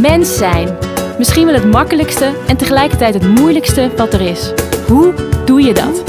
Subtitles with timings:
[0.00, 0.78] Mens zijn.
[1.18, 4.52] Misschien wel het makkelijkste en tegelijkertijd het moeilijkste wat er is.
[4.86, 5.14] Hoe
[5.44, 6.02] doe je dat?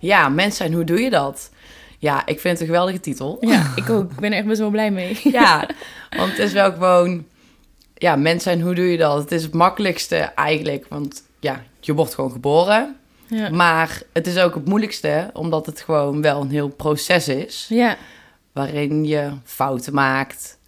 [0.00, 1.50] Ja, mens zijn, hoe doe je dat?
[1.98, 3.36] Ja, ik vind het een geweldige titel.
[3.40, 4.10] Ja, ik ook.
[4.10, 5.20] Ik ben er echt best wel blij mee.
[5.32, 5.68] Ja,
[6.16, 7.24] want het is wel gewoon...
[7.94, 9.18] Ja, mens zijn, hoe doe je dat?
[9.18, 12.96] Het is het makkelijkste eigenlijk, want ja, je wordt gewoon geboren.
[13.26, 13.50] Ja.
[13.50, 17.66] Maar het is ook het moeilijkste, omdat het gewoon wel een heel proces is.
[17.68, 17.96] Ja,
[18.58, 20.58] Waarin je fouten maakt,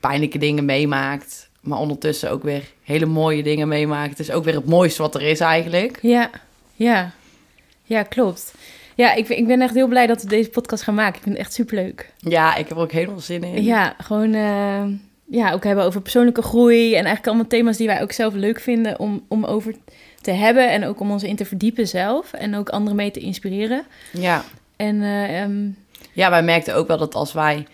[0.00, 1.50] pijnlijke dingen meemaakt.
[1.60, 4.10] Maar ondertussen ook weer hele mooie dingen meemaakt.
[4.10, 5.98] Het is ook weer het mooiste wat er is eigenlijk.
[6.02, 6.30] ja,
[6.74, 7.12] ja.
[7.82, 8.54] Ja, klopt.
[8.94, 11.16] Ja, ik, ik ben echt heel blij dat we deze podcast gaan maken.
[11.16, 12.12] Ik vind het echt superleuk.
[12.18, 13.64] Ja, ik heb er ook helemaal zin in.
[13.64, 14.84] Ja, gewoon eh,
[15.24, 16.88] ja, ook hebben over persoonlijke groei.
[16.88, 19.74] En eigenlijk allemaal thema's die wij ook zelf leuk vinden om, om over
[20.20, 20.70] te hebben.
[20.70, 22.32] En ook om ons in te verdiepen zelf.
[22.32, 23.84] En ook anderen mee te inspireren.
[24.12, 24.44] Ja.
[24.76, 25.68] En eh, ehm,
[26.14, 27.66] ja, wij merkten ook wel dat als wij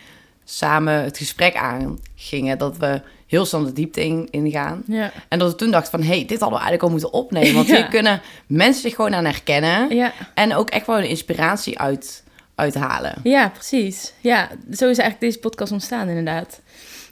[0.45, 4.83] samen het gesprek aangingen, dat we heel snel de diepte in, ingaan.
[4.87, 7.13] ja, En dat we toen dachten van, hé, hey, dit hadden we eigenlijk al moeten
[7.13, 7.55] opnemen.
[7.55, 7.75] Want Ja.
[7.77, 9.95] hier kunnen mensen zich gewoon aan herkennen.
[9.97, 12.25] ja, En ook echt wel een inspiratie uit,
[12.55, 13.15] uithalen.
[13.23, 14.13] ja, precies.
[14.21, 16.61] Ja, zo is eigenlijk deze podcast ontstaan inderdaad.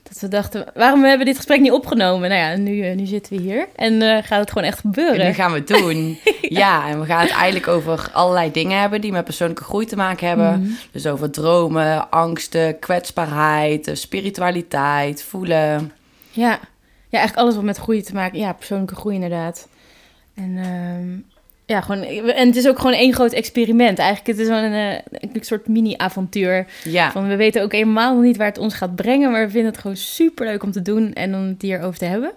[0.09, 2.28] Dat we dachten, waarom hebben we dit gesprek niet opgenomen?
[2.28, 3.69] Nou ja, nu, eh, nu zitten we hier.
[3.75, 5.20] En eh, gaat het gewoon echt gebeuren.
[5.20, 6.19] En nu gaan we het doen.
[6.62, 6.89] ja.
[6.89, 10.29] en we gaan het eigenlijk over allerlei dingen hebben die met persoonlijke groei te maken
[10.29, 10.61] hebben.
[10.61, 10.70] Mhm.
[10.91, 15.92] Dus over dromen, angsten, kwetsbaarheid, eh, spiritualiteit, voelen.
[16.31, 16.59] Ja.
[17.09, 18.39] ja, eigenlijk alles wat met groei te maken.
[18.39, 19.69] Ja, persoonlijke groei inderdaad.
[20.34, 21.38] En ehm,
[21.69, 23.98] ja, gewoon, en het is ook gewoon één groot experiment.
[23.98, 26.66] Eigenlijk het is wel een, eh, een soort mini-avontuur.
[26.84, 29.50] Ja, Van, we weten ook helemaal nog niet waar het ons gaat brengen, maar we
[29.50, 32.33] vinden het gewoon super leuk om te doen en om het hierover te hebben.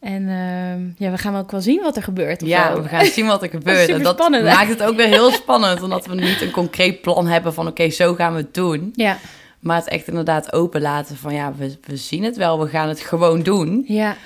[0.00, 2.42] En ehm, ja, we gaan ook wel zien wat er gebeurt.
[2.42, 3.78] of ja, we gaan zien wat er gebeurt.
[3.78, 4.54] en dat superspannend, hè?
[4.54, 5.82] maakt het ook weer heel spannend.
[5.82, 8.90] Omdat we niet een concreet plan hebben van oké, zo gaan we het doen.
[8.94, 9.18] Ja,
[9.60, 12.60] Maar het echt inderdaad openlaten van ja, we, we zien het wel.
[12.60, 13.84] We gaan het gewoon doen.
[13.86, 14.16] ja,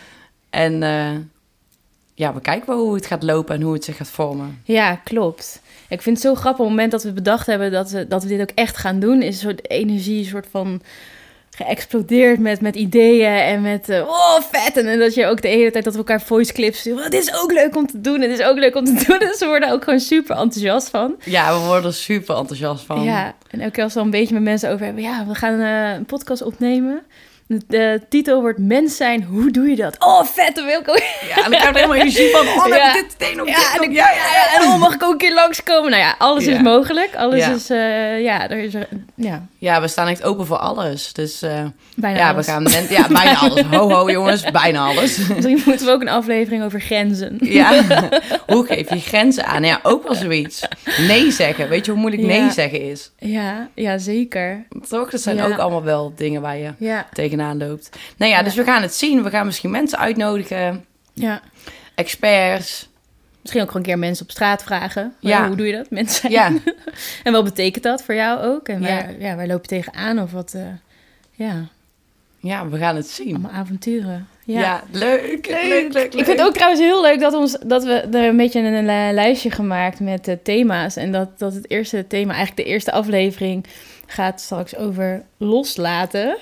[0.51, 1.11] En eh,
[2.17, 4.61] ja, we kijken wel hoe het gaat lopen en hoe het zich gaat vormen.
[4.65, 5.61] ja, klopt.
[5.89, 8.23] Ik vind het zo grappig op het moment dat we bedacht hebben dat we, dat
[8.23, 10.83] we dit ook echt gaan doen, is een soort energie, een soort van
[11.57, 15.71] geëxplodeerd met, met ideeën en met eh, oh vet en, dat je ook de hele
[15.71, 17.05] tijd dat we elkaar voice clips sturen.
[17.05, 19.19] Oh, dit is ook leuk om te doen, dit is ook leuk om te doen.
[19.19, 21.17] Dus we worden ook gewoon super enthousiast van.
[21.25, 23.03] Ja, we worden er super enthousiast van.
[23.03, 25.35] Ja, en elke keer als we al een beetje met mensen over hebben, ja, we
[25.35, 27.03] gaan eh, een podcast opnemen.
[27.49, 29.97] De, de titel wordt Mens zijn, hoe doe je dat?
[29.99, 30.99] Oh, vet, ik ook.
[31.29, 32.41] Ja, en dan krijg je er helemaal energie van.
[32.47, 32.87] Oh, Ja.
[32.87, 33.47] heb ik dit Ja, dit en, nog.
[33.47, 34.61] ik- Ja, ja, ja.
[34.61, 35.91] en oh, mag ik ook een keer langskomen?
[35.91, 36.55] Nou ja, alles Ja.
[36.55, 37.17] is mogelijk.
[37.17, 41.13] Alles is, eh, ja, er is, er- ja, Ja, we staan echt open voor alles.
[41.13, 41.65] Dus eh,
[41.97, 42.47] bijna ja, alles.
[42.47, 42.67] we gaan...
[42.91, 43.63] Ja, bijna alles.
[43.71, 44.51] Ho, ho, jongens.
[44.51, 45.17] Bijna alles.
[45.29, 47.37] Misschien moeten we ook een aflevering over grenzen.
[47.41, 47.83] Ja,
[48.47, 49.65] hoe geef je grenzen aan?
[49.65, 50.63] Ja, ook wel zoiets.
[51.09, 51.69] Nee zeggen.
[51.69, 53.11] Weet je hoe moeilijk nee zeggen is?
[53.19, 54.67] Ja, ja, zeker.
[54.89, 55.11] Toch?
[55.11, 57.97] Dat zijn ook allemaal wel dingen waar je Ja, tegenaan loopt.
[58.17, 59.23] Nou ja, dus we gaan het zien.
[59.23, 61.41] We gaan misschien mensen uitnodigen, ja.
[61.95, 62.89] experts.
[63.41, 65.15] Misschien ook gewoon een keer mensen op straat vragen.
[65.21, 65.47] Ja.
[65.47, 65.91] Hoe doe je dat?
[65.91, 66.63] Mensen zijn.
[66.65, 66.73] Ja,
[67.25, 68.69] En wat betekent dat voor jou ook?
[68.69, 68.87] En Ja.
[68.89, 70.19] waar, ja, waar loop je tegenaan?
[70.23, 70.63] Of wat, eh,
[71.33, 71.65] ja,
[72.41, 73.29] ja, we gaan het zien.
[73.35, 74.29] allemaal avonturen.
[74.45, 74.83] Ja, Ja.
[74.91, 76.05] leuk, leuk, leuk, leuk.
[76.15, 78.87] Ik vind het ook trouwens heel leuk dat, ons, dat we er een beetje een,
[78.87, 80.97] li- lijstje gemaakt met eh, thema's.
[80.97, 83.65] En dat, dat het eerste thema, eigenlijk de eerste aflevering,
[84.07, 86.37] gaat straks over loslaten.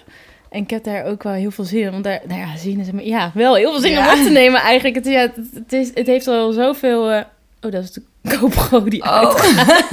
[0.54, 1.90] En ik heb daar ook wel heel veel zin in.
[1.90, 4.12] Want daar, nou ja, zin is, ja, wel heel veel zin Ja.
[4.12, 4.94] om op te nemen eigenlijk.
[4.94, 7.10] Het, ja, het, het is, het heeft al zoveel...
[7.10, 7.22] eh,
[7.62, 8.02] oh, dat is de
[8.36, 9.02] GoPro die.
[9.02, 9.34] Oh,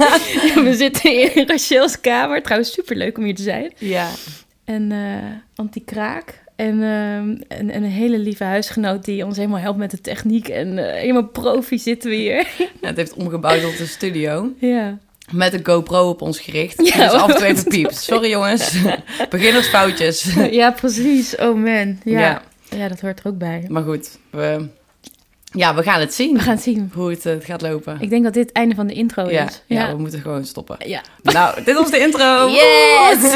[0.64, 2.42] We zitten in Rachel's kamer.
[2.42, 3.72] Trouwens, superleuk om hier te zijn.
[3.78, 4.08] ja.
[4.64, 4.98] En eh
[5.54, 6.40] anti-kraak.
[6.56, 10.48] En, ehm, en, en een hele lieve huisgenoot die ons helemaal helpt met de techniek.
[10.48, 12.48] En eh, helemaal profi zitten we hier.
[12.58, 14.50] Ja, Het heeft omgebouwd tot een studio.
[14.58, 14.98] ja.
[15.32, 16.86] Met een GoPro op ons gericht.
[16.86, 17.96] Ja, dus af en toe even piept.
[17.96, 18.76] Sorry jongens.
[19.30, 20.34] Beginnersfoutjes.
[20.50, 21.36] ja, precies.
[21.36, 21.98] Oh man.
[22.04, 22.20] Ja.
[22.20, 22.42] Ja.
[22.68, 22.88] ja.
[22.88, 23.64] dat hoort er ook bij.
[23.68, 24.68] Maar goed, we,
[25.52, 26.34] ja, we gaan het zien.
[26.34, 26.90] We gaan het zien.
[26.94, 27.96] Hoe het, eh, het gaat lopen.
[28.00, 29.62] Ik denk dat dit het einde van de intro ja, is.
[29.66, 30.76] ja, we moeten gewoon stoppen.
[30.86, 31.02] ja.
[31.22, 32.48] Nou, dit was de intro.
[32.60, 33.34] Yes!